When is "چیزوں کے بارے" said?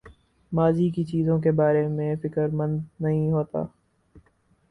1.03-1.85